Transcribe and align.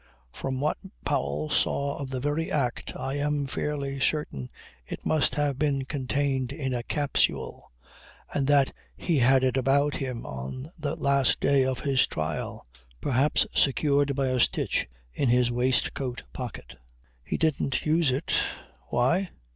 From 0.33 0.59
what 0.59 0.77
Powell 1.05 1.47
saw 1.47 1.99
of 1.99 2.09
the 2.09 2.19
very 2.19 2.51
act 2.51 2.93
I 2.95 3.17
am 3.19 3.45
fairly 3.45 3.99
certain 3.99 4.49
it 4.87 5.05
must 5.05 5.35
have 5.35 5.59
been 5.59 5.85
contained 5.85 6.51
in 6.51 6.73
a 6.73 6.81
capsule 6.81 7.71
and 8.33 8.47
that 8.47 8.73
he 8.97 9.19
had 9.19 9.43
it 9.43 9.57
about 9.57 9.97
him 9.97 10.25
on 10.25 10.71
the 10.75 10.95
last 10.95 11.39
day 11.39 11.63
of 11.63 11.81
his 11.81 12.07
trial, 12.07 12.65
perhaps 12.99 13.45
secured 13.53 14.15
by 14.15 14.29
a 14.29 14.39
stitch 14.39 14.87
in 15.13 15.29
his 15.29 15.51
waistcoat 15.51 16.23
pocket. 16.33 16.77
He 17.23 17.37
didn't 17.37 17.85
use 17.85 18.09
it. 18.11 18.33
Why? 18.87 19.29